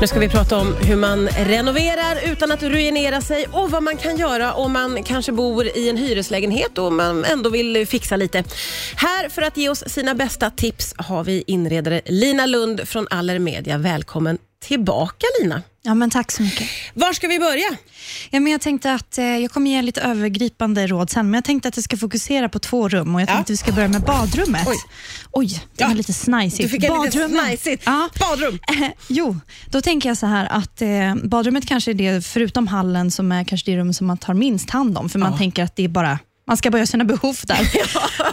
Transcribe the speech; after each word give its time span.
Nu 0.00 0.06
ska 0.06 0.18
vi 0.18 0.28
prata 0.28 0.56
om 0.56 0.74
hur 0.76 0.96
man 0.96 1.28
renoverar 1.28 2.32
utan 2.32 2.52
att 2.52 2.62
ruinera 2.62 3.20
sig 3.20 3.46
och 3.52 3.70
vad 3.70 3.82
man 3.82 3.96
kan 3.96 4.16
göra 4.16 4.54
om 4.54 4.72
man 4.72 5.02
kanske 5.02 5.32
bor 5.32 5.66
i 5.66 5.88
en 5.88 5.96
hyreslägenhet 5.96 6.78
och 6.78 6.92
man 6.92 7.24
ändå 7.24 7.50
vill 7.50 7.86
fixa 7.86 8.16
lite. 8.16 8.44
Här 8.96 9.28
för 9.28 9.42
att 9.42 9.56
ge 9.56 9.68
oss 9.68 9.84
sina 9.86 10.14
bästa 10.14 10.50
tips 10.50 10.94
har 10.96 11.24
vi 11.24 11.44
inredare 11.46 12.00
Lina 12.06 12.46
Lund 12.46 12.88
från 12.88 13.06
Allermedia. 13.10 13.78
Välkommen 13.78 14.38
tillbaka 14.68 15.26
Lina. 15.40 15.62
Ja, 15.82 15.94
men 15.94 16.10
tack 16.10 16.32
så 16.32 16.42
mycket. 16.42 16.68
Var 16.94 17.12
ska 17.12 17.28
vi 17.28 17.38
börja? 17.38 17.76
Ja, 18.30 18.40
men 18.40 18.52
jag 18.52 18.60
tänkte 18.60 18.92
att 18.94 19.18
eh, 19.18 19.24
jag 19.38 19.50
kommer 19.50 19.70
ge 19.70 19.82
lite 19.82 20.00
övergripande 20.00 20.86
råd 20.86 21.10
sen, 21.10 21.26
men 21.30 21.34
jag 21.38 21.44
tänkte 21.44 21.68
att 21.68 21.76
jag 21.76 21.84
ska 21.84 21.96
fokusera 21.96 22.48
på 22.48 22.58
två 22.58 22.88
rum 22.88 23.14
och 23.14 23.20
jag 23.20 23.28
tänkte 23.28 23.38
Ja. 23.38 23.42
att 23.42 23.50
vi 23.50 23.56
ska 23.56 23.72
börja 23.72 23.88
med 23.88 24.00
badrummet. 24.02 24.66
Oj. 24.68 24.76
Oj, 25.32 25.46
det 25.48 25.82
Ja. 25.84 25.88
var 25.88 25.94
lite 25.94 26.12
snajsigt. 26.12 26.62
Du 26.62 26.68
fick 26.68 26.82
lite 26.82 26.94
Badrummet. 26.94 27.30
snajsigt. 27.42 27.82
Ja. 27.86 28.08
Badrum. 28.20 28.58
Eh, 28.68 28.88
Jo, 29.08 29.36
då 29.70 29.80
tänker 29.80 30.08
jag 30.08 30.18
så 30.18 30.26
här 30.26 30.46
att 30.50 30.82
eh, 30.82 31.14
badrummet 31.24 31.66
kanske 31.68 31.90
är 31.90 31.94
det, 31.94 32.26
förutom 32.26 32.66
hallen, 32.66 33.10
som 33.10 33.32
är 33.32 33.44
kanske 33.44 33.70
det 33.70 33.76
rum 33.76 33.92
som 33.94 34.06
man 34.06 34.18
tar 34.18 34.34
minst 34.34 34.70
hand 34.70 34.98
om, 34.98 35.08
för 35.08 35.18
man 35.18 35.38
tänker 35.38 35.62
att 35.64 35.76
det 35.76 35.84
är 35.84 35.88
bara 35.88 36.18
man 36.46 36.56
ska 36.56 36.70
börja 36.70 36.86
sina 36.86 37.04
behov 37.04 37.36
där. 37.42 37.70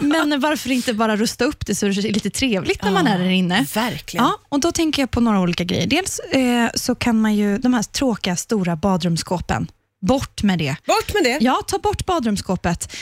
Men 0.00 0.40
varför 0.40 0.70
inte 0.70 0.94
bara 0.94 1.16
rusta 1.16 1.44
upp 1.44 1.66
det 1.66 1.74
så 1.74 1.86
det 1.86 1.92
är 1.92 2.12
lite 2.12 2.30
trevligt 2.30 2.82
när 2.82 2.90
man 2.90 3.06
är 3.06 3.18
där 3.18 3.30
inne? 3.30 3.66
Verkligen. 3.74 4.26
Ja, 4.26 4.38
och 4.48 4.60
då 4.60 4.72
tänker 4.72 5.02
jag 5.02 5.10
på 5.10 5.20
några 5.20 5.40
olika 5.40 5.64
grejer. 5.64 5.86
Dels 5.86 6.18
eh, 6.18 6.70
så 6.74 6.94
kan 6.94 7.20
man 7.20 7.34
ju, 7.34 7.58
de 7.58 7.74
här 7.74 7.82
tråkiga 7.82 8.36
stora 8.36 8.76
badrumsskåpen, 8.76 9.66
bort 10.02 10.42
med 10.42 10.58
det. 10.58 10.76
Bort 10.86 11.14
med 11.14 11.24
det. 11.24 11.38
Ja, 11.44 11.62
ta 11.66 11.78
bort 11.78 12.06
badrumsskåpet. 12.06 12.96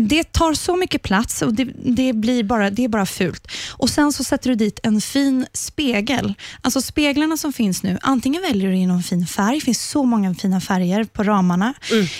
Det 0.00 0.32
tar 0.32 0.54
så 0.54 0.76
mycket 0.76 1.02
plats 1.02 1.42
och 1.42 1.54
det, 1.54 1.64
det, 1.84 2.12
blir 2.12 2.44
bara, 2.44 2.70
det 2.70 2.84
är 2.84 2.88
bara 2.88 3.06
fult. 3.06 3.46
Och 3.70 3.90
Sen 3.90 4.12
så 4.12 4.24
sätter 4.24 4.50
du 4.50 4.54
dit 4.56 4.80
en 4.82 5.00
fin 5.00 5.46
spegel. 5.52 6.34
Alltså 6.60 6.80
speglarna 6.82 7.36
som 7.36 7.52
finns 7.52 7.82
nu, 7.82 7.98
antingen 8.02 8.42
väljer 8.42 8.68
du 8.68 8.76
in 8.76 8.90
en 8.90 9.02
fin 9.02 9.26
färg, 9.26 9.58
det 9.58 9.64
finns 9.64 9.90
så 9.90 10.04
många 10.04 10.34
fina 10.34 10.60
färger 10.60 11.04
på 11.04 11.22
ramarna. 11.22 11.74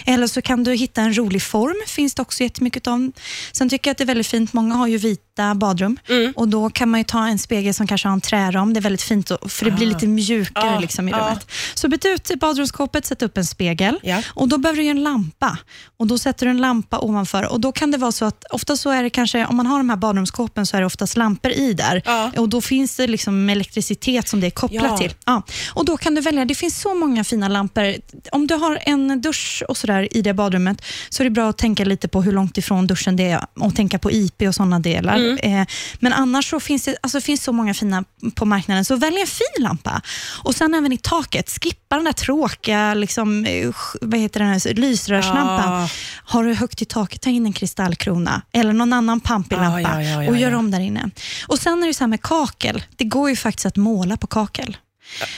Eller 0.07 0.27
så 0.27 0.42
kan 0.42 0.64
du 0.64 0.75
hitta 0.75 1.01
en 1.01 1.19
rolig 1.19 1.42
form, 1.42 1.77
finns 1.87 2.14
det 2.14 2.23
också 2.23 2.42
jättemycket 2.42 2.87
om. 2.87 3.12
Sen 3.53 3.69
tycker 3.69 3.89
jag 3.89 3.92
att 3.92 3.98
det 3.98 4.05
är 4.05 4.07
väldigt 4.07 4.27
fint, 4.27 4.53
många 4.53 4.75
har 4.75 4.87
ju 4.87 4.98
vita 4.98 5.32
badrum 5.55 5.99
och 6.37 6.49
då 6.49 6.71
kan 6.71 6.89
man 6.89 7.01
ju 7.01 7.05
ta 7.05 7.27
en 7.27 7.39
spegel 7.39 7.75
som 7.75 7.87
kanske 7.87 8.09
har 8.09 8.13
en 8.13 8.21
träram. 8.21 8.75
Det 8.75 8.81
är 8.81 8.83
väldigt 8.83 9.03
fint, 9.03 9.29
för 9.49 9.65
det 9.65 9.71
blir 9.71 9.87
lite 9.87 10.07
mjukare 10.07 10.77
Ah, 10.77 10.79
liksom 10.81 11.09
i 11.09 11.13
ah. 11.13 11.19
rummet. 11.19 11.51
Så 11.75 11.89
byt 11.89 12.05
ut 12.05 12.31
badrumsskåpet, 12.41 13.07
sätt 13.07 13.23
upp 13.23 13.39
en 13.39 13.45
spegel. 13.45 14.01
Ja. 14.03 14.23
Och 14.35 14.49
Då 14.49 14.59
behöver 14.59 14.83
du 14.83 14.89
en 14.89 15.03
lampa. 15.03 15.59
Och 15.97 16.07
Då 16.07 16.19
sätter 16.19 16.47
du 16.47 16.51
en 16.51 16.57
lampa 16.61 16.99
ovanför. 16.99 17.53
Och 17.53 17.61
Då 17.61 17.73
kan 17.73 17.91
det 17.91 17.99
vara 17.99 18.13
så 18.13 18.25
att 18.25 18.45
ofta 18.51 18.77
så 18.77 18.91
är 18.91 19.03
det 19.03 19.11
kanske, 19.11 19.47
om 19.47 19.57
man 19.57 19.67
har 19.67 19.79
de 19.79 19.89
här 19.91 19.97
badrumsskåpen 19.97 20.67
så 20.67 20.77
är 20.77 20.81
det 20.81 20.87
oftast 20.87 21.17
lampor 21.17 21.51
i 21.51 21.73
där. 21.75 22.03
Ja. 22.05 22.31
Och 22.37 22.49
Då 22.49 22.61
finns 22.61 22.97
det 22.97 23.07
liksom 23.07 23.49
elektricitet 23.49 24.29
som 24.29 24.41
det 24.41 24.47
är 24.47 24.51
kopplat 24.51 24.83
Ja. 24.85 24.97
till. 24.97 25.15
Ja. 25.27 25.43
Och 25.75 25.85
Då 25.85 25.97
kan 25.97 26.15
du 26.15 26.21
välja, 26.21 26.45
det 26.45 26.55
finns 26.55 26.81
så 26.81 26.95
många 26.95 27.25
fina 27.25 27.49
lampor. 27.49 27.95
Om 28.33 28.47
du 28.47 28.55
har 28.55 28.79
en 28.87 29.21
dusch 29.21 29.63
och 29.69 29.77
sådär 29.77 30.17
i 30.17 30.23
det 30.23 30.35
badrummet 30.35 30.83
så 31.09 31.23
är 31.23 31.25
det 31.25 31.31
bra 31.31 31.49
att 31.51 31.59
tänka 31.59 31.85
lite 31.85 32.09
på 32.09 32.23
hur 32.23 32.33
långt 32.33 32.59
ifrån 32.59 32.87
duschen 32.87 33.17
det 33.17 33.31
är 33.31 33.47
och 33.61 33.77
tänka 33.77 33.99
på 33.99 34.11
IP 34.13 34.43
och 34.43 34.55
sådana 34.55 34.79
delar. 34.81 35.22
Mm. 35.31 35.61
Eh, 35.61 35.67
men 35.98 36.12
annars 36.12 36.51
så 36.51 36.61
finns 36.61 36.84
det, 36.84 36.97
alltså, 37.01 37.20
finns 37.20 37.45
så 37.45 37.53
många 37.53 37.75
fina 37.75 38.05
på 38.34 38.45
marknaden, 38.45 38.84
så 38.84 38.97
välj 38.97 39.20
en 39.20 39.27
fin 39.27 39.64
lampa. 39.64 40.03
Och 40.45 40.55
sen 40.55 40.75
även 40.75 40.92
i 40.92 40.98
taket, 40.98 41.51
skippa 41.62 41.97
den 41.97 42.05
där 42.05 42.12
tråkiga 42.12 42.95
liksom, 42.95 43.45
eh, 43.47 43.70
vad 44.01 44.20
heter 44.20 44.41
den 44.41 44.48
här, 44.48 44.75
lysrörslampan. 44.75 45.81
Ja. 45.81 45.89
Har 46.25 46.45
du 46.45 46.55
högt 46.55 46.83
i 46.83 46.84
taket, 46.84 47.20
ta 47.20 47.31
in 47.31 47.47
en 47.47 47.53
kristallkrona 47.53 48.42
eller 48.53 48.73
någon 48.73 48.92
annan 48.92 49.20
pampig 49.20 49.56
lampa 49.56 49.81
ja, 49.81 50.23
ja, 50.23 50.31
och 50.31 50.37
gör 50.37 50.55
om 50.55 50.70
där 50.70 50.81
inne. 50.81 51.11
Och 51.48 51.59
Sen 51.59 51.83
är 51.83 51.86
det 51.86 51.95
så 51.95 52.05
här 52.05 52.09
med 52.09 52.23
kakel. 52.23 52.83
Det 52.97 53.05
går 53.05 53.31
ju 53.31 53.36
faktiskt 53.36 53.67
att 53.67 53.77
måla 53.77 54.17
på 54.17 54.27
kakel. 54.27 54.77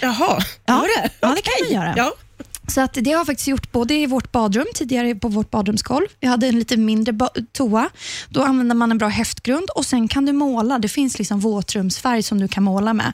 Jaha, 0.00 0.44
Ja. 0.66 0.86
Det? 0.96 1.10
Ja, 1.20 1.28
det 1.28 1.42
kan 1.42 1.52
man 1.60 1.72
göra. 1.72 1.94
Ja. 1.96 2.12
Så 2.68 2.80
att 2.80 2.94
det 2.94 3.12
har 3.12 3.24
faktiskt 3.24 3.48
gjort 3.48 3.72
både 3.72 3.94
i 3.94 4.06
vårt 4.06 4.32
badrum, 4.32 4.66
tidigare 4.74 5.14
på 5.14 5.28
vårt 5.28 5.50
badrumsgolv. 5.50 6.06
Vi 6.20 6.26
hade 6.26 6.46
en 6.46 6.58
lite 6.58 6.76
mindre 6.76 7.28
toa. 7.52 7.90
Då 8.28 8.42
använder 8.42 8.74
man 8.74 8.90
en 8.90 8.98
bra 8.98 9.08
häftgrund 9.08 9.70
och 9.70 9.86
sen 9.86 10.08
kan 10.08 10.26
du 10.26 10.32
måla. 10.32 10.78
Det 10.78 10.88
finns 10.88 11.18
liksom 11.18 11.40
våtrumsfärg 11.40 12.22
som 12.22 12.40
du 12.40 12.48
kan 12.48 12.62
måla 12.62 12.94
med. 12.94 13.12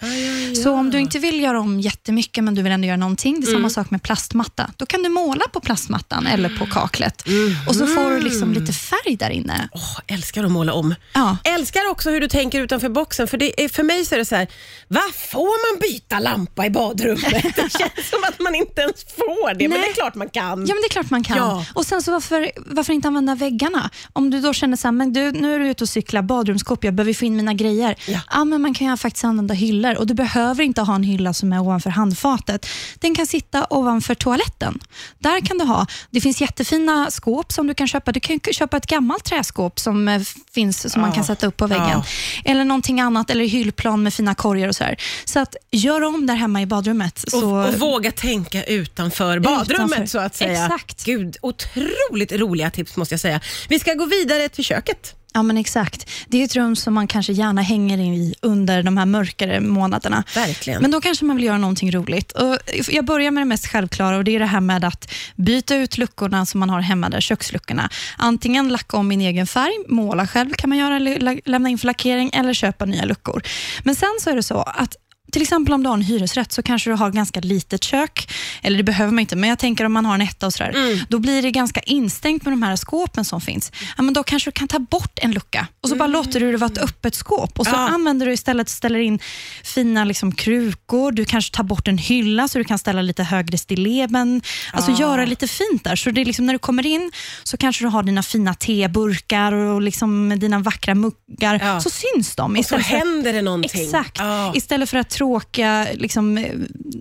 Så 0.63 0.73
om 0.73 0.91
du 0.91 0.99
inte 0.99 1.19
vill 1.19 1.41
göra 1.41 1.61
om 1.61 1.81
jättemycket 1.81 2.45
men 2.45 2.55
du 2.55 2.63
vill 2.63 2.73
ändå 2.73 2.87
göra 2.87 2.97
någonting, 2.97 3.41
det 3.41 3.47
är 3.47 3.53
samma 3.53 3.71
sak 3.71 3.91
med 3.91 4.03
plastmatta. 4.03 4.71
Då 4.77 4.87
kan 4.87 5.03
du 5.03 5.09
måla 5.09 5.45
på 5.53 5.61
plastmattan 5.61 6.27
eller 6.27 6.49
på 6.59 6.67
kaklet. 6.67 7.23
Och 7.69 7.77
så 7.77 7.87
får 7.87 8.11
du 8.11 8.21
liksom 8.21 8.53
lite 8.53 8.73
färg 8.73 9.17
där 9.17 9.31
inne. 9.31 9.69
Åh, 9.73 9.99
älskar 10.07 10.45
att 10.45 10.51
måla 10.53 10.73
om. 10.73 10.95
Ja. 11.13 11.37
Älskar 11.45 11.91
också 11.91 12.11
hur 12.11 12.21
du 12.21 12.29
tänker 12.29 12.61
utanför 12.61 12.89
boxen. 12.89 13.29
För, 13.29 13.37
det 13.39 13.65
är, 13.65 13.69
för 13.69 13.83
mig 13.83 14.05
så 14.05 14.15
är 14.15 14.19
det 14.19 14.25
så 14.25 14.37
här, 14.37 14.49
vad 14.89 15.15
får 15.15 15.73
man 15.73 15.81
byta 15.81 16.19
lampa 16.19 16.67
i 16.67 16.71
badrummet? 16.71 17.33
Det 17.57 17.79
känns 17.79 18.11
som 18.11 18.25
att 18.29 18.39
man 18.41 18.55
inte 18.55 18.81
ens 18.81 19.05
får 19.17 19.40
det, 19.49 19.69
men 19.69 19.71
Nej. 19.71 19.81
det 19.81 19.87
är 19.93 19.95
klart 19.95 20.15
man 20.15 20.29
kan. 20.29 20.45
Ja, 20.45 20.57
men 20.57 20.67
det 20.67 20.87
är 20.87 20.91
klart 20.91 21.11
man 21.11 21.23
kan. 21.25 21.37
Ja. 21.37 21.65
Och 21.75 21.87
sen 21.87 22.03
så 22.03 22.11
varför, 22.13 22.51
varför 22.57 22.93
inte 22.93 23.09
använda 23.09 23.35
väggarna? 23.35 23.91
Om 24.13 24.31
du 24.31 24.41
då 24.41 24.53
känner 24.53 24.77
så 24.77 24.87
här, 24.89 24.93
men 24.93 25.13
du, 25.13 25.33
nu 25.33 25.55
är 25.55 25.59
du 25.59 25.69
ute 25.69 25.85
och 25.85 25.89
cyklar, 25.89 26.23
badrumsskåp, 26.23 26.85
jag 26.85 26.95
behöver 26.95 27.13
få 27.15 27.25
in 27.25 27.37
mina 27.37 27.55
grejer. 27.55 27.95
Ja. 28.07 28.45
men 28.45 28.63
man 28.63 28.75
kan 28.75 28.87
ju 28.87 28.97
faktiskt 28.97 29.25
använda 29.25 29.55
hyllor 29.55 29.95
och 29.95 30.07
du 30.07 30.15
behöver 30.15 30.65
inte 30.65 30.81
ha 30.83 30.95
en 30.95 31.03
hylla 31.03 31.35
som 31.35 31.53
är 31.53 31.61
ovanför 31.61 31.91
handfatet. 31.91 32.67
Den 32.99 33.15
kan 33.15 33.27
sitta 33.27 33.67
ovanför 33.71 34.15
toaletten. 34.15 34.79
Där 35.19 35.41
kan 35.41 35.59
du 35.59 35.65
ha, 35.65 35.87
det 36.11 36.21
finns 36.21 36.41
jättefina 36.41 37.11
skåp 37.11 37.53
som 37.53 37.67
du 37.67 37.75
kan 37.75 37.89
köpa. 37.89 38.13
Du 38.13 38.21
kan 38.21 38.41
köpa 38.53 38.77
ett 38.77 38.87
gammalt 38.87 39.25
träskåp 39.25 39.81
som 39.81 40.09
eh, 40.09 40.21
finns 40.55 40.93
som 40.93 41.01
man 41.01 41.11
Ja. 41.11 41.15
kan 41.15 41.25
sätta 41.25 41.47
upp 41.47 41.57
på 41.57 41.67
väggen. 41.67 41.89
Ja. 41.91 42.05
Eller 42.45 42.65
någonting 42.65 43.01
annat, 43.01 43.31
eller 43.31 43.45
hyllplan 43.45 44.03
med 44.03 44.15
fina 44.15 44.35
korgar 44.35 44.69
och 44.69 44.77
så 44.77 44.85
här. 44.85 44.97
Så 45.25 45.41
att 45.41 45.57
gör 45.71 46.03
om 46.03 46.27
där 46.27 46.35
hemma 46.35 46.63
i 46.63 46.67
badrummet. 46.67 47.25
Så, 47.29 47.55
Och, 47.57 47.69
och 47.69 47.75
våga 47.75 48.13
tänka 48.13 48.65
utanför 48.65 49.30
badrummet 49.39 49.87
Utanför. 49.87 50.07
så 50.07 50.19
att 50.19 50.35
säga. 50.35 50.65
Exakt. 50.65 51.05
Gud, 51.05 51.37
otroligt 51.41 52.33
roliga 52.33 52.71
tips 52.71 52.97
måste 52.97 53.13
jag 53.13 53.21
säga. 53.21 53.41
Vi 53.69 53.79
ska 53.79 53.95
gå 53.95 54.05
vidare 54.05 54.49
till 54.49 54.65
köket. 54.65 55.15
Ja, 55.33 55.43
men 55.43 55.57
exakt. 55.57 56.11
Det 56.29 56.41
är 56.41 56.45
ett 56.45 56.57
rum 56.57 56.77
som 56.77 56.95
man 56.95 57.07
kanske 57.07 57.33
gärna 57.33 57.63
hänger 57.63 57.99
i 57.99 58.35
under 58.41 58.83
de 58.83 58.97
här 58.97 59.07
mörkare 59.07 59.61
månaderna. 59.61 60.25
Verkligen. 60.35 60.83
Men 60.83 60.91
då 60.91 61.01
kanske 61.01 61.25
man 61.25 61.37
vill 61.37 61.45
göra 61.45 61.59
någonting 61.59 61.93
roligt. 61.93 62.33
Och 62.33 62.59
jag 62.89 63.05
börjar 63.05 63.31
med 63.31 63.41
det 63.41 63.45
mest 63.45 63.67
självklara 63.67 64.17
och 64.17 64.25
det 64.25 64.35
är 64.35 64.39
det 64.39 64.47
här 64.47 64.61
med 64.61 64.85
att 64.85 65.13
byta 65.37 65.77
ut 65.77 65.99
luckorna 65.99 66.47
som 66.47 66.61
man 66.61 66.71
har 66.71 66.81
hemma, 66.81 67.09
där, 67.09 67.21
köksluckorna. 67.21 67.91
Antingen 68.17 68.69
lacka 68.69 68.97
om 68.97 69.09
min 69.09 69.21
egen 69.21 69.47
färg, 69.47 69.73
måla 69.89 70.27
själv 70.27 70.53
kan 70.53 70.71
man 70.71 70.79
göra, 70.79 70.99
lämna 71.45 71.69
in 71.69 71.79
för 71.79 71.87
lackering 71.87 72.31
eller 72.35 72.55
köpa 72.55 72.85
nya 72.85 73.05
luckor. 73.05 73.43
Men 73.85 73.95
sen 73.95 74.19
så 74.21 74.31
är 74.31 74.37
det 74.37 74.43
så 74.43 74.63
att 74.63 74.97
till 75.33 75.43
exempel 75.43 75.75
om 75.75 75.83
du 75.83 75.89
har 75.89 75.97
en 75.97 76.03
hyresrätt 76.03 76.53
så 76.53 76.63
kanske 76.63 76.91
du 76.91 76.95
har 76.95 77.11
ganska 77.11 77.41
litet 77.41 77.85
kök, 77.85 78.31
eller 78.63 78.77
det 78.77 78.85
behöver 78.85 79.13
man 79.13 79.19
inte, 79.21 79.37
men 79.37 79.49
jag 79.49 79.59
tänker 79.59 79.85
om 79.85 79.93
man 79.93 80.07
har 80.07 80.15
en 80.15 80.23
etta 80.23 80.47
och 80.47 80.53
sådär, 80.53 81.07
då 81.09 81.19
blir 81.19 81.43
det 81.43 81.51
ganska 81.51 81.81
instängt 81.81 82.45
med 82.45 82.53
de 82.53 82.63
här 82.63 82.77
skåpen 82.77 83.25
som 83.25 83.41
finns. 83.41 83.73
Ja, 83.97 84.03
men 84.03 84.15
då 84.15 84.23
kanske 84.23 84.51
du 84.51 84.53
kan 84.53 84.69
ta 84.69 84.79
bort 84.79 85.19
en 85.23 85.33
lucka 85.33 85.67
bara 86.01 86.09
låter 86.09 86.41
du 86.41 86.53
det 86.53 86.57
vara 86.59 86.71
ett 86.71 86.79
öppet 86.79 87.15
skåp 87.15 87.59
och 87.59 87.67
så 87.67 87.73
Ja. 87.73 87.79
använder 87.89 88.27
du 88.27 88.33
istället 88.33 88.69
ställer 88.69 88.99
in 88.99 89.19
fina 89.65 90.05
liksom, 90.05 90.33
krukor, 90.33 91.13
du 91.13 91.25
kanske 91.25 91.55
tar 91.57 91.65
bort 91.65 91.89
en 91.89 91.99
hylla 91.99 92.49
så 92.49 92.59
du 92.59 92.65
kan 92.65 92.79
ställa 92.79 93.03
lite 93.03 93.23
högre 93.23 93.59
stilleben, 93.59 94.43
alltså 94.73 94.93
göra 94.93 95.25
lite 95.25 95.49
fint 95.49 95.85
där. 95.85 95.97
Så 95.97 96.11
det 96.11 96.21
är 96.21 96.25
liksom, 96.25 96.47
när 96.47 96.53
du 96.53 96.59
kommer 96.59 96.87
in 96.87 97.11
så 97.45 97.57
kanske 97.57 97.85
du 97.85 97.89
har 97.89 98.03
dina 98.03 98.23
fina 98.23 98.55
teburkar 98.55 99.53
och 99.53 99.83
liksom 99.83 100.35
dina 100.39 100.59
vackra 100.59 100.95
muggar, 100.95 101.61
Ja. 101.63 101.81
så 101.81 101.91
syns 101.91 102.37
de. 102.37 102.57
Och 102.57 102.65
så 102.65 102.75
att- 102.77 102.83
händer 102.83 103.33
det 103.33 103.43
någonting. 103.43 103.83
Exakt, 103.85 104.19
Ja. 104.19 104.53
istället 104.57 104.91
för 104.91 104.99
att 104.99 105.11
tråkiga 105.11 105.87
liksom, 105.95 106.47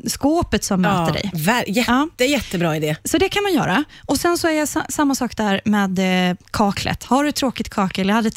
skåpet 0.08 0.64
som 0.64 0.82
möter 0.82 1.06
Ja, 1.06 1.12
dig. 1.14 1.32
jätte, 1.68 1.92
Ja. 2.18 2.26
Jättebra 2.26 2.76
idé. 2.78 2.96
Så 3.04 3.18
det 3.18 3.30
kan 3.30 3.44
man 3.44 3.54
göra. 3.54 3.84
Och 4.06 4.18
Sen 4.20 4.38
så 4.38 4.48
är 4.48 4.66
sa- 4.66 4.86
samma 4.90 5.16
sak 5.16 5.38
där 5.38 5.62
med 5.66 6.30
eh, 6.32 6.36
kaklet. 6.52 7.04
Har 7.04 7.24
du 7.24 7.32
tråkigt 7.32 7.70
kakel, 7.70 8.08
jag 8.08 8.16
hade 8.16 8.32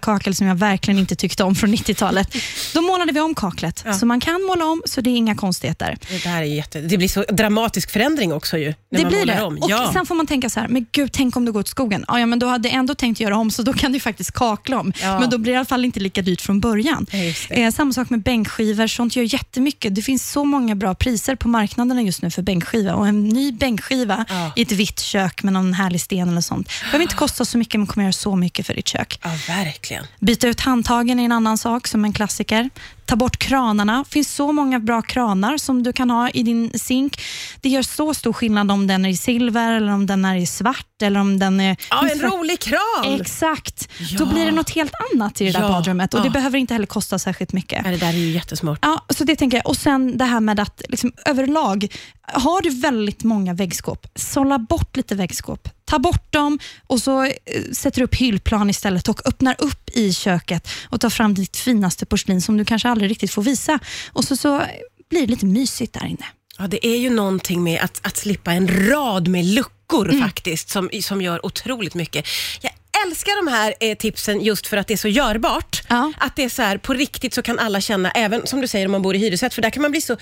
terrakottakakel 0.00 0.34
som 0.34 0.46
jag 0.46 0.54
verkligen 0.54 0.98
inte 1.00 1.14
tyckte 1.16 1.44
om 1.44 1.54
från 1.54 1.74
90-talet, 1.74 2.34
då 2.74 2.80
målade 2.80 3.12
vi 3.12 3.20
om 3.20 3.34
kaklet. 3.34 3.84
Så 4.00 4.06
man 4.06 4.20
kan 4.20 4.42
måla 4.42 4.64
om, 4.64 4.82
så 4.84 5.00
det 5.00 5.10
är 5.10 5.16
inga 5.16 5.34
konstigheter. 5.34 5.98
Det, 6.08 6.28
här 6.28 6.42
är 6.42 6.46
jätte, 6.46 6.80
det 6.80 6.98
blir 6.98 7.08
så 7.08 7.22
dramatisk 7.22 7.90
förändring 7.90 8.32
också 8.32 8.58
ju. 8.58 8.74
När 8.90 9.00
det 9.00 9.06
blir 9.06 9.18
målar 9.18 9.34
det. 9.36 9.42
om. 9.42 9.58
Och 9.58 9.70
ja. 9.70 9.90
Sen 9.92 10.06
får 10.06 10.14
man 10.14 10.26
tänka 10.26 10.50
så 10.50 10.60
här, 10.60 10.68
men 10.68 10.86
gud, 10.92 11.12
tänk 11.12 11.36
om 11.36 11.44
du 11.44 11.52
går 11.52 11.62
till 11.62 11.70
skogen. 11.70 12.04
Ja, 12.08 12.20
ja, 12.20 12.26
men 12.26 12.38
då 12.38 12.46
hade 12.46 12.68
jag 12.68 12.76
ändå 12.76 12.94
tänkt 12.94 13.20
göra 13.20 13.36
om, 13.36 13.50
så 13.50 13.62
då 13.62 13.72
kan 13.72 13.92
du 13.92 14.00
faktiskt 14.00 14.32
kakla 14.32 14.80
om. 14.80 14.92
Ja. 15.02 15.20
Men 15.20 15.30
då 15.30 15.38
blir 15.38 15.52
det 15.52 15.54
i 15.54 15.56
alla 15.56 15.64
fall 15.64 15.84
inte 15.84 16.00
lika 16.00 16.22
dyrt 16.22 16.40
från 16.40 16.60
början. 16.60 17.06
Ja, 17.10 17.18
det. 17.48 17.62
Eh, 17.62 17.70
samma 17.70 17.92
sak 17.92 18.10
med 18.10 18.22
bänkskivor, 18.22 18.86
sånt 18.86 19.16
gör 19.16 19.34
jättemycket. 19.34 19.94
Det 19.94 20.02
finns 20.02 20.30
så 20.30 20.44
många 20.44 20.74
bra 20.74 20.94
priser 20.94 21.34
på 21.36 21.48
marknaden 21.48 22.06
just 22.06 22.22
nu 22.22 22.30
för 22.30 22.42
bänkskiva. 22.42 22.94
Och 22.94 23.06
en 23.08 23.28
ny 23.28 23.52
bänkskiva 23.52 24.24
Ja. 24.28 24.52
i 24.56 24.62
ett 24.62 24.72
vitt 24.72 25.00
kök 25.00 25.42
med 25.42 25.52
någon 25.52 25.74
härlig 25.74 26.00
sten 26.00 26.28
eller 26.28 26.40
sånt. 26.40 26.66
Det 26.68 26.84
behöver 26.84 27.02
inte 27.02 27.14
kosta 27.16 27.44
så 27.44 27.58
mycket, 27.58 27.80
men 27.80 27.86
kommer 27.86 28.04
göra 28.04 28.12
så 28.12 28.36
mycket 28.36 28.66
för 28.66 28.74
ditt 28.74 28.88
kök. 28.88 29.18
ja, 29.22 29.30
verkligen. 29.48 29.89
Byta 30.20 30.48
ut 30.48 30.60
handtagen 30.60 31.20
är 31.20 31.24
en 31.24 31.32
annan 31.32 31.58
sak, 31.58 31.86
som 31.86 32.04
en 32.04 32.12
klassiker. 32.12 32.70
Ta 33.06 33.16
bort 33.16 33.36
kranarna. 33.38 34.04
Det 34.06 34.12
finns 34.12 34.34
så 34.34 34.52
många 34.52 34.80
bra 34.80 35.02
kranar 35.02 35.56
som 35.58 35.82
du 35.82 35.92
kan 35.92 36.10
ha 36.10 36.30
i 36.30 36.42
din 36.42 36.70
zink. 36.78 37.20
det 37.60 37.68
gör 37.68 37.82
så 37.82 38.14
stor 38.14 38.32
skillnad 38.32 38.70
om 38.70 38.86
den 38.86 39.04
är 39.04 39.08
i 39.08 39.16
silver, 39.16 39.72
eller 39.72 39.92
om 39.92 40.06
den 40.06 40.24
är 40.24 40.36
i 40.36 40.46
svart, 40.46 41.02
eller 41.02 41.20
om 41.20 41.38
den 41.38 41.60
är... 41.60 41.76
Ja, 41.90 42.08
en 42.08 42.20
rolig 42.20 42.60
kran! 42.60 43.20
Exakt. 43.20 43.88
Ja. 43.98 44.18
Då 44.18 44.26
blir 44.26 44.44
det 44.46 44.52
något 44.52 44.70
helt 44.70 44.92
annat 45.14 45.40
i 45.40 45.44
det 45.44 45.52
där 45.52 45.60
Ja. 45.60 45.68
badrummet 45.68 46.14
och 46.14 46.20
det 46.20 46.26
Ja. 46.26 46.32
behöver 46.32 46.58
inte 46.58 46.74
heller 46.74 46.86
kosta 46.86 47.18
särskilt 47.18 47.52
mycket. 47.52 47.82
Ja, 47.84 47.90
det 47.90 47.96
där 47.96 48.08
är 48.08 48.12
ju 48.12 48.30
jättesmart. 48.30 48.78
Ja, 48.82 49.04
så 49.08 49.24
det 49.24 49.36
tänker 49.36 49.56
jag. 49.56 49.66
Och 49.66 49.76
sen 49.76 50.18
det 50.18 50.24
här 50.24 50.40
med 50.40 50.60
att 50.60 50.82
liksom, 50.88 51.12
överlag, 51.26 51.86
har 52.22 52.62
du 52.62 52.70
väldigt 52.70 53.24
många 53.24 53.54
väggskåp, 53.54 54.06
sålla 54.14 54.58
bort 54.58 54.96
lite 54.96 55.14
väggskåp. 55.14 55.68
Ta 55.90 55.98
bort 55.98 56.32
dem 56.32 56.58
och 56.86 57.00
så 57.00 57.24
eh, 57.24 57.32
sätter 57.72 58.00
du 58.00 58.04
upp 58.04 58.14
hyllplan 58.14 58.70
istället 58.70 59.08
och 59.08 59.26
öppnar 59.26 59.56
upp 59.58 59.90
i 59.90 60.12
köket 60.12 60.68
och 60.88 61.00
tar 61.00 61.10
fram 61.10 61.34
ditt 61.34 61.56
finaste 61.56 62.06
porslin 62.06 62.40
som 62.40 62.56
du 62.56 62.64
kanske 62.64 62.88
aldrig 62.88 63.10
riktigt 63.10 63.30
får 63.30 63.42
visa. 63.42 63.78
Och 64.12 64.24
så, 64.24 64.36
så 64.36 64.62
blir 65.10 65.20
det 65.20 65.26
lite 65.26 65.46
mysigt 65.46 65.92
där 65.92 66.06
inne. 66.06 66.26
Ja, 66.58 66.66
det 66.66 66.86
är 66.86 66.96
ju 66.96 67.10
någonting 67.10 67.62
med 67.62 67.80
att, 67.80 68.00
att 68.02 68.16
slippa 68.16 68.52
en 68.52 68.88
rad 68.88 69.28
med 69.28 69.44
luckor 69.44 69.80
Mm. 69.92 70.22
faktiskt, 70.22 70.70
som, 70.70 70.90
som 71.02 71.22
gör 71.22 71.46
otroligt 71.46 71.94
mycket. 71.94 72.26
Jag 72.60 72.72
älskar 73.06 73.44
de 73.44 73.50
här 73.50 73.74
eh, 73.80 73.96
tipsen 73.96 74.40
just 74.40 74.66
för 74.66 74.76
att 74.76 74.86
det 74.86 74.94
är 74.94 74.98
så 74.98 75.08
görbart. 75.08 75.79
Ja. 75.90 76.12
Att 76.18 76.36
det 76.36 76.44
är 76.44 76.48
så 76.48 76.62
här, 76.62 76.78
på 76.78 76.92
riktigt 76.94 77.34
så 77.34 77.42
kan 77.42 77.58
alla 77.58 77.80
känna, 77.80 78.10
även 78.10 78.46
som 78.46 78.60
du 78.60 78.66
säger 78.68 78.86
om 78.86 78.92
man 78.92 79.02
bor 79.02 79.14
i 79.14 79.18
hyresrätt, 79.18 79.54
för 79.54 79.62
där 79.62 79.70
kan 79.70 79.82
man 79.82 79.90
bli 79.90 80.00
så 80.00 80.16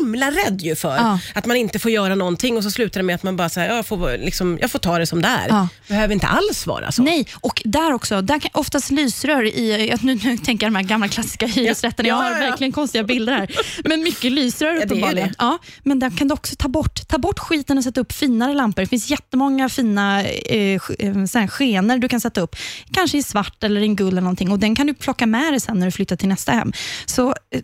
himla 0.00 0.30
rädd 0.30 0.60
ju 0.62 0.76
för 0.76 0.96
Ja. 0.96 1.18
att 1.34 1.46
man 1.46 1.56
inte 1.56 1.78
får 1.78 1.90
göra 1.90 2.14
någonting 2.14 2.56
och 2.56 2.62
så 2.62 2.70
slutar 2.70 3.00
det 3.00 3.04
med 3.04 3.14
att 3.14 3.22
man 3.22 3.36
bara 3.36 3.48
säger, 3.48 3.74
jag, 3.76 3.86
får, 3.86 4.18
liksom, 4.24 4.58
jag 4.60 4.70
får 4.70 4.78
ta 4.78 4.98
det 4.98 5.06
som 5.06 5.22
det 5.22 5.28
är. 5.28 5.48
Ja. 5.48 5.68
behöver 5.88 6.14
inte 6.14 6.26
alls 6.26 6.66
vara 6.66 6.92
så. 6.92 7.02
Nej, 7.02 7.26
och 7.40 7.62
där 7.64 7.92
också, 7.92 8.22
där 8.22 8.38
kan 8.38 8.50
oftast 8.54 8.90
lysrör 8.90 9.44
i, 9.44 9.96
nu, 10.02 10.14
nu 10.24 10.36
tänker 10.38 10.66
jag 10.66 10.72
de 10.72 10.76
här 10.76 10.82
gamla 10.84 11.08
klassiska 11.08 11.46
hyresrätterna, 11.46 12.08
jag 12.08 12.18
Ja, 12.18 12.22
har 12.22 12.40
verkligen 12.40 12.72
konstiga 12.72 13.04
bilder 13.04 13.32
här. 13.32 13.50
Men 13.84 14.02
mycket 14.02 14.32
lysrör 14.32 14.76
uppenbarligen. 14.84 15.34
Ja, 15.38 15.58
men 15.82 15.98
där 15.98 16.10
kan 16.18 16.28
du 16.28 16.34
också 16.34 16.56
ta 16.58 16.68
bort, 16.68 17.08
ta 17.08 17.18
bort 17.18 17.38
skiten 17.38 17.78
och 17.78 17.84
sätta 17.84 18.00
upp 18.00 18.12
finare 18.12 18.54
lampor. 18.54 18.82
Det 18.82 18.88
finns 18.88 19.10
jättemånga 19.10 19.68
fina 19.68 20.22
eh, 20.24 20.80
eh, 20.98 21.24
så 21.30 21.38
här 21.38 21.46
skenor 21.46 21.98
du 21.98 22.08
kan 22.08 22.20
sätta 22.20 22.40
upp. 22.40 22.56
Kanske 22.92 23.18
i 23.18 23.22
svart 23.22 23.64
eller 23.64 23.80
i 23.80 23.84
en 23.84 23.96
guld 23.96 24.12
eller 24.12 24.20
någonting 24.20 24.50
och 24.52 24.58
den 24.58 24.74
kan 24.76 24.86
du 24.86 24.94
plocka 25.10 25.26
med 25.26 25.52
dig 25.52 25.60
sen 25.60 25.78
när 25.78 25.86
du 25.86 25.90
flyttar 25.90 26.16
till 26.16 26.28
nästa 26.28 26.52
hem. 26.52 26.72
Så 27.06 27.28
eh, 27.28 27.62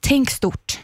tänk 0.00 0.30
stort. 0.30 0.80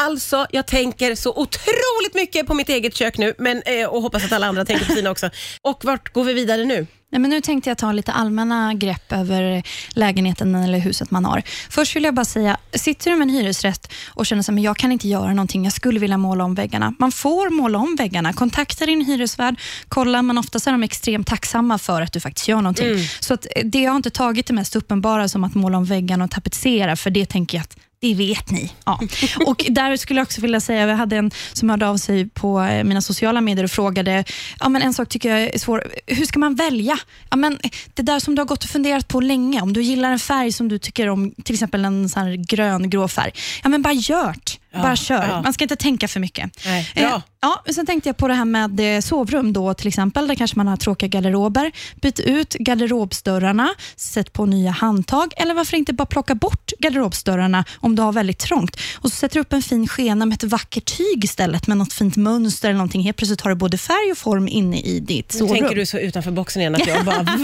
Alltså, 0.00 0.46
jag 0.50 0.66
tänker 0.66 1.14
så 1.14 1.30
otroligt 1.30 2.14
mycket 2.14 2.46
på 2.46 2.54
mitt 2.54 2.68
eget 2.68 2.94
kök 2.94 3.18
nu 3.18 3.34
men, 3.38 3.62
eh, 3.66 3.86
och 3.86 4.02
hoppas 4.02 4.24
att 4.24 4.32
alla 4.32 4.46
andra 4.46 4.64
tänker 4.64 4.86
på 4.86 4.92
sina 4.92 5.10
också. 5.10 5.30
Och 5.62 5.84
vart 5.84 6.12
går 6.12 6.24
vi 6.24 6.32
vidare 6.32 6.64
nu? 6.64 6.86
Nej, 7.10 7.20
men 7.20 7.30
nu 7.30 7.40
tänkte 7.40 7.70
jag 7.70 7.78
ta 7.78 7.92
lite 7.92 8.12
allmänna 8.12 8.74
grepp 8.74 9.12
över 9.12 9.62
lägenheten 9.88 10.54
eller 10.54 10.78
huset 10.78 11.10
man 11.10 11.24
har. 11.24 11.42
Först 11.70 11.96
vill 11.96 12.04
jag 12.04 12.14
bara 12.14 12.24
säga, 12.24 12.56
sitter 12.72 13.10
du 13.10 13.16
med 13.16 13.28
en 13.28 13.34
hyresrätt 13.34 13.92
och 14.08 14.26
känner 14.26 14.52
att 14.52 14.62
jag 14.62 14.76
kan 14.76 14.92
inte 14.92 15.08
göra 15.08 15.28
någonting, 15.28 15.64
jag 15.64 15.72
skulle 15.72 16.00
vilja 16.00 16.16
måla 16.18 16.44
om 16.44 16.54
väggarna. 16.54 16.94
Man 16.98 17.12
får 17.12 17.50
måla 17.50 17.78
om 17.78 17.96
väggarna. 17.96 18.32
Kontakta 18.32 18.86
din 18.86 19.04
hyresvärd, 19.04 19.60
kolla, 19.88 20.22
men 20.22 20.38
oftast 20.38 20.66
är 20.66 20.72
de 20.72 20.82
extremt 20.82 21.26
tacksamma 21.26 21.78
för 21.78 22.02
att 22.02 22.12
du 22.12 22.20
faktiskt 22.20 22.48
gör 22.48 22.56
någonting. 22.56 22.86
Så 23.20 23.34
att 23.34 23.46
eh, 23.56 23.64
det 23.64 23.84
har 23.84 23.96
inte 23.96 24.10
tagit 24.10 24.46
det 24.46 24.52
mest 24.54 24.76
uppenbara 24.76 25.28
som 25.28 25.44
att 25.44 25.54
måla 25.54 25.78
om 25.78 25.84
väggarna 25.84 26.24
och 26.24 26.30
tapetsera, 26.30 26.96
för 26.96 27.10
det 27.10 27.26
tänker 27.26 27.58
jag 27.58 27.62
att 27.62 27.76
det 28.00 28.14
vet 28.14 28.50
ni. 28.50 28.72
Ja. 28.84 29.00
Och 29.46 29.64
där 29.68 29.96
skulle 29.96 30.20
jag 30.20 30.24
också 30.24 30.40
vilja 30.40 30.60
säga, 30.60 30.86
vi 30.86 30.92
hade 30.92 31.16
en 31.16 31.30
som 31.52 31.70
hörde 31.70 31.88
av 31.88 31.96
sig 31.96 32.28
på 32.28 32.60
eh, 32.60 32.84
mina 32.84 33.00
sociala 33.00 33.40
medier 33.40 33.64
och 33.64 33.70
frågade, 33.70 34.24
ja, 34.60 34.68
men 34.68 34.82
en 34.82 34.94
sak 34.94 35.08
tycker 35.08 35.36
jag 35.36 35.54
är 35.54 35.58
svår, 35.58 35.84
hur 36.06 36.24
ska 36.24 36.38
man 36.38 36.54
välja? 36.54 36.98
Ja, 37.30 37.36
men 37.36 37.58
det 37.94 38.02
där 38.02 38.18
som 38.18 38.34
du 38.34 38.40
har 38.40 38.46
gått 38.46 38.64
och 38.64 38.70
funderat 38.70 39.08
på 39.08 39.20
länge, 39.20 39.60
om 39.60 39.72
du 39.72 39.82
gillar 39.82 40.12
en 40.12 40.18
färg 40.18 40.52
som 40.52 40.68
du 40.68 40.78
tycker 40.78 41.08
om, 41.08 41.34
till 41.44 41.54
exempel 41.54 41.84
en 41.84 42.08
sån 42.08 42.22
här 42.22 42.32
grön-grå 42.32 43.08
färg, 43.08 43.32
ja, 43.62 43.68
men 43.68 43.82
bara 43.82 43.92
gör 43.92 44.32
det. 44.44 44.58
Ja, 44.72 44.82
Bara 44.82 44.96
kör. 44.96 45.28
ja. 45.28 45.42
Man 45.42 45.52
ska 45.52 45.64
inte 45.64 45.76
tänka 45.76 46.08
för 46.08 46.20
mycket. 46.20 46.50
Nej. 46.64 46.92
Eh, 46.94 47.18
ja, 47.40 47.64
sen 47.74 47.86
tänkte 47.86 48.08
jag 48.08 48.16
på 48.16 48.28
det 48.28 48.34
här 48.34 48.44
med 48.44 48.96
eh, 48.96 49.00
sovrum 49.00 49.52
då 49.52 49.74
till 49.74 49.88
exempel. 49.88 50.28
Där 50.28 50.34
kanske 50.34 50.56
man 50.56 50.66
har 50.68 50.76
tråkiga 50.76 51.08
garderober. 51.08 51.72
Byt 52.02 52.20
ut 52.20 52.54
garderobsdörrarna, 52.54 53.68
sätt 53.96 54.32
på 54.32 54.46
nya 54.46 54.70
handtag 54.70 55.32
eller 55.36 55.54
varför 55.54 55.76
inte 55.76 55.92
bara 55.92 56.06
plocka 56.06 56.34
bort 56.34 56.67
garderobsdörrarna 56.78 57.64
om 57.80 57.96
du 57.96 58.02
har 58.02 58.12
väldigt 58.12 58.38
trångt. 58.38 58.76
Och 58.96 59.10
så 59.10 59.16
sätter 59.16 59.34
du 59.34 59.40
upp 59.40 59.52
en 59.52 59.62
fin 59.62 59.88
skena 59.88 60.26
med 60.26 60.34
ett 60.34 60.50
vackert 60.50 60.96
tyg 60.96 61.24
istället 61.24 61.66
med 61.66 61.76
något 61.76 61.92
fint 61.92 62.16
mönster 62.16 62.68
eller 62.68 62.78
någonting. 62.78 63.02
Helt 63.02 63.16
plötsligt 63.16 63.40
har 63.40 63.50
du 63.50 63.56
både 63.56 63.78
färg 63.78 64.12
och 64.12 64.18
form 64.18 64.48
inne 64.48 64.80
i 64.80 65.00
ditt 65.00 65.32
Nu 65.34 65.38
sovrum. 65.38 65.58
tänker 65.58 65.76
du 65.76 65.86
så 65.86 65.98
utanför 65.98 66.30
boxen 66.30 66.62
igen 66.62 66.74
att 66.74 66.86
jag 66.86 67.04
bara, 67.04 67.22
va? 67.22 67.36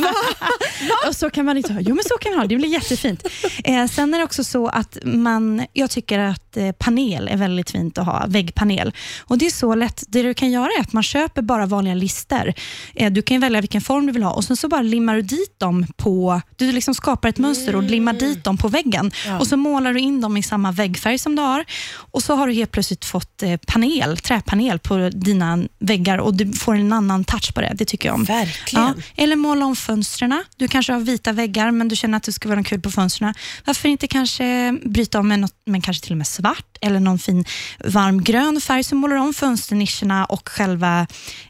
Och 1.08 1.16
så 1.16 1.30
kan 1.30 1.44
man 1.44 1.56
inte 1.56 1.72
ha. 1.72 1.80
Jo, 1.80 1.94
men 1.94 2.04
så 2.04 2.14
kan 2.20 2.32
man 2.32 2.38
ha. 2.40 2.46
Det 2.46 2.56
blir 2.56 2.68
jättefint. 2.68 3.26
Eh, 3.64 3.86
sen 3.86 4.14
är 4.14 4.18
det 4.18 4.24
också 4.24 4.44
så 4.44 4.68
att 4.68 4.98
man, 5.04 5.66
jag 5.72 5.90
tycker 5.90 6.18
att 6.18 6.56
eh, 6.56 6.72
panel 6.72 7.28
är 7.28 7.36
väldigt 7.36 7.70
fint 7.70 7.98
att 7.98 8.06
ha, 8.06 8.24
väggpanel. 8.28 8.92
Och 9.20 9.38
Det 9.38 9.46
är 9.46 9.50
så 9.50 9.74
lätt. 9.74 10.02
Det 10.08 10.22
du 10.22 10.34
kan 10.34 10.50
göra 10.50 10.68
är 10.78 10.80
att 10.80 10.92
man 10.92 11.02
köper 11.02 11.42
bara 11.42 11.66
vanliga 11.66 11.94
lister. 11.94 12.54
Eh, 12.94 13.12
du 13.12 13.22
kan 13.22 13.40
välja 13.40 13.60
vilken 13.60 13.80
form 13.80 14.06
du 14.06 14.12
vill 14.12 14.22
ha 14.22 14.30
och 14.32 14.44
sen 14.44 14.56
så 14.56 14.68
bara 14.68 14.82
limmar 14.82 15.14
du 15.14 15.22
dit 15.22 15.60
dem 15.60 15.86
på, 15.96 16.40
du 16.56 16.72
liksom 16.72 16.94
skapar 16.94 17.28
ett 17.28 17.38
mönster 17.38 17.76
och 17.76 17.82
limmar 17.82 18.12
dit 18.12 18.44
dem 18.44 18.56
på 18.58 18.68
väggen. 18.68 19.10
Ja. 19.26 19.38
Och 19.38 19.46
så 19.46 19.56
målar 19.56 19.94
du 19.94 20.00
in 20.00 20.20
dem 20.20 20.36
i 20.36 20.42
samma 20.42 20.72
väggfärg 20.72 21.18
som 21.18 21.36
du 21.36 21.42
har 21.42 21.64
och 21.94 22.22
så 22.22 22.34
har 22.34 22.46
du 22.46 22.52
helt 22.52 22.70
plötsligt 22.72 23.04
fått 23.04 23.42
eh, 23.42 23.56
panel, 23.66 24.16
träpanel 24.16 24.78
på 24.78 25.10
dina 25.12 25.58
väggar 25.78 26.18
och 26.18 26.34
du 26.34 26.52
får 26.52 26.74
en 26.74 26.92
annan 26.92 27.24
touch 27.24 27.54
på 27.54 27.60
det. 27.60 27.72
Det 27.74 27.84
tycker 27.84 28.08
jag 28.08 28.14
om. 28.14 28.24
Verkligen. 28.24 28.84
Ja, 28.84 28.94
eller 29.16 29.36
måla 29.36 29.64
om 29.64 29.76
fönstren. 29.76 30.44
Du 30.56 30.68
kanske 30.68 30.92
har 30.92 31.00
vita 31.00 31.32
väggar, 31.32 31.70
men 31.70 31.88
du 31.88 31.96
känner 31.96 32.16
att 32.16 32.22
det 32.22 32.32
ska 32.32 32.48
vara 32.48 32.64
kul 32.64 32.80
på 32.80 32.90
fönstren. 32.90 33.34
Varför 33.64 33.88
inte 33.88 34.08
kanske 34.08 34.78
bryta 34.84 35.18
om 35.20 35.28
med 35.28 35.38
något, 35.38 35.56
men 35.66 35.80
kanske 35.80 36.02
till 36.04 36.12
och 36.12 36.18
med 36.18 36.26
svart 36.26 36.78
eller 36.80 37.00
någon 37.00 37.18
fin 37.18 37.44
varm 37.84 38.22
grön 38.22 38.60
färg 38.60 38.84
som 38.84 38.98
målar 38.98 39.16
om 39.16 39.34
fönsternischerna 39.34 40.24
och 40.24 40.48
själva 40.48 41.06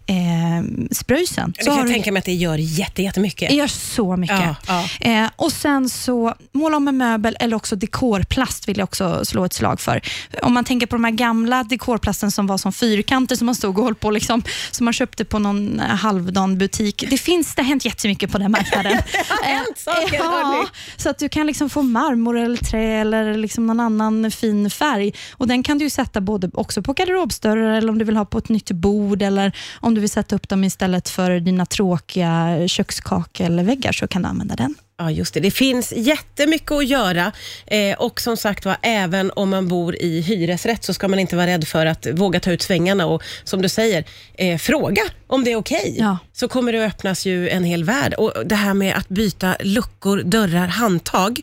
eh, 0.07 0.87
spröjsen. 0.91 1.55
Jag 1.57 1.65
Så 1.65 1.71
kan 1.71 1.79
har 1.79 1.87
du- 1.87 1.93
tänka 1.93 2.13
mig 2.13 2.19
att 2.19 2.25
det 2.25 2.33
gör 2.35 2.57
jätte, 2.59 3.03
jättemycket. 3.03 3.49
det 3.51 3.55
gör 3.57 3.67
så 3.67 4.17
mycket. 4.17 4.41
Ja, 4.67 4.85
ja. 5.01 5.11
Eh, 5.25 5.31
och 5.37 5.53
Sen 5.53 5.89
så 5.89 6.35
måla 6.53 6.77
om 6.77 6.89
en 6.89 6.97
möbel 6.97 7.37
eller 7.41 7.57
också 7.57 7.77
dekorplast 7.77 8.69
vill 8.69 8.79
jag 8.79 8.85
också 8.85 9.25
slå 9.25 9.45
ett 9.45 9.53
slag 9.53 9.81
för. 9.81 10.01
Om 10.43 10.55
man 10.55 10.65
tänker 10.65 10.87
på 10.87 10.97
de 10.97 11.05
här 11.05 11.11
gamla 11.11 11.65
dekorplasten 11.65 12.31
som 12.31 12.47
var 12.47 12.59
som 12.59 12.73
fyrkanter 12.73 13.37
som 13.37 13.47
man 13.47 13.55
stod 13.55 13.79
och 13.79 13.85
höll 13.85 13.95
på, 13.95 14.11
liksom, 14.11 14.43
som 14.71 14.85
man 14.85 14.93
köpte 14.93 15.25
på 15.25 15.39
någon 15.39 15.81
eh, 15.81 15.87
halvdan 15.87 16.59
butik. 16.59 17.05
Det 17.11 17.19
finns, 17.19 17.55
det 17.55 17.63
har 17.63 17.67
hänt 17.69 17.85
jättemycket 17.85 18.33
på 18.33 18.39
den 18.39 18.51
marknaden. 18.53 18.93
har 19.29 19.45
hänt 19.45 19.79
saker, 19.79 20.15
ja, 20.17 20.23
hörni. 20.25 20.67
så 20.97 21.11
att 21.11 21.19
du 21.19 21.29
kan 21.29 21.47
liksom 21.47 21.71
få 21.71 21.83
marmor 21.83 22.39
eller 22.39 22.57
trä 22.57 23.01
eller 23.01 23.35
liksom 23.35 23.67
någon 23.67 23.81
annan 23.81 24.31
fin 24.31 24.71
färg. 24.71 25.13
Och 25.33 25.49
Den 25.49 25.63
kan 25.63 25.79
du 25.79 25.91
sätta 25.91 26.21
både 26.21 26.51
också 26.55 26.83
på 26.83 26.93
garderobsdörrar 26.93 27.73
eller 27.77 27.89
om 27.89 27.99
du 27.99 28.05
vill 28.05 28.17
ha 28.17 28.25
på 28.25 28.39
ett 28.39 28.49
nytt 28.49 28.71
bord 28.71 29.23
eller 29.23 29.53
om 29.81 29.94
du 29.95 30.01
vill 30.01 30.11
sätta 30.11 30.37
upp 30.37 30.49
dem 30.49 30.65
istället 30.65 31.09
för 31.09 31.41
dina 31.41 31.67
tråkiga 31.67 32.69
kökskakelväggar 32.69 33.93
så 33.93 34.07
kan 34.07 34.23
du 34.23 34.29
använda 34.29 34.57
den. 34.57 34.75
Ja, 34.97 35.11
just 35.11 35.35
det. 35.35 35.41
Det 35.41 35.51
finns 35.51 35.93
jättemycket 35.97 36.71
att 36.73 36.87
göra 36.87 37.33
eh, 37.67 37.99
och 37.99 38.21
som 38.21 38.37
sagt 38.37 38.65
var, 38.65 38.77
även 38.83 39.31
om 39.37 39.51
man 39.51 39.69
bor 39.69 39.97
i 39.97 40.21
hyresrätt 40.21 40.85
så 40.85 40.95
ska 40.95 41.09
man 41.09 41.19
inte 41.19 41.37
vara 41.37 41.47
rädd 41.47 41.69
för 41.69 41.87
att 41.87 42.07
våga 42.13 42.41
ta 42.41 42.51
ut 42.53 42.63
svängarna 42.63 43.07
och 43.07 43.23
som 43.45 43.63
du 43.63 43.69
säger, 43.69 44.05
eh, 44.35 44.59
fråga 44.59 45.03
om 45.27 45.45
det 45.45 45.53
är 45.53 45.57
okej. 45.57 45.97
Ja. 45.99 46.19
Så 46.33 46.49
kommer 46.49 46.73
det 46.73 46.85
öppnas 46.87 47.27
ju 47.27 47.49
en 47.49 47.65
hel 47.65 47.85
värld. 47.85 48.15
Och 48.15 48.33
Det 48.47 48.55
här 48.55 48.75
med 48.75 48.95
att 48.97 49.09
byta 49.09 49.57
luckor, 49.61 50.23
dörrar, 50.23 50.67
handtag, 50.67 51.41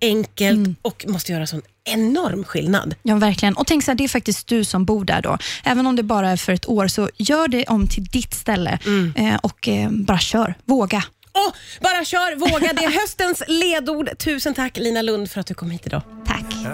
enkelt 0.00 0.56
Mm. 0.56 0.76
och 0.82 1.04
måste 1.08 1.32
göra 1.32 1.46
sån 1.46 1.62
enorm 1.84 2.44
skillnad. 2.44 2.94
Ja, 3.02 3.14
verkligen. 3.16 3.54
Och 3.56 3.66
tänk 3.66 3.84
så 3.84 3.90
här, 3.90 3.96
det 3.98 4.04
är 4.04 4.08
faktiskt 4.08 4.46
du 4.46 4.64
som 4.64 4.84
bor 4.84 5.04
där 5.04 5.22
då. 5.22 5.38
Även 5.64 5.86
om 5.86 5.96
det 5.96 6.02
bara 6.02 6.30
är 6.30 6.36
för 6.36 6.52
ett 6.52 6.68
år, 6.68 6.88
så 6.88 7.08
gör 7.16 7.48
det 7.48 7.64
om 7.64 7.86
till 7.88 8.04
ditt 8.04 8.34
ställe 8.34 8.78
eh, 9.16 9.34
och 9.42 9.68
eh, 9.68 9.90
bara 9.90 10.18
kör. 10.18 10.54
Våga. 10.64 11.04
Oh, 11.34 11.52
bara 11.80 12.04
kör, 12.04 12.36
våga. 12.36 12.72
Det 12.72 12.84
är 12.84 13.00
höstens 13.00 13.42
ledord. 13.48 14.18
Tusen 14.18 14.54
tack 14.54 14.78
Lina 14.78 15.02
Lund 15.02 15.30
för 15.30 15.40
att 15.40 15.46
du 15.46 15.54
kom 15.54 15.70
hit 15.70 15.86
idag. 15.86 16.02
Tack. 16.26 16.66